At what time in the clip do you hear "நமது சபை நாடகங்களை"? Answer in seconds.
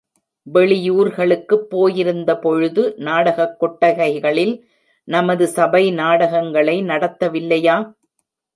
5.03-6.81